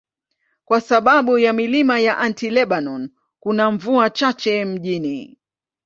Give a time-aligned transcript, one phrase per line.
[0.65, 3.09] Kwa sababu ya milima ya Anti-Lebanon,
[3.39, 5.37] kuna mvua chache mjini.